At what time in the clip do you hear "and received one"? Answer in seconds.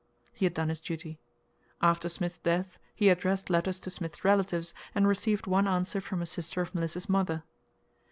4.95-5.67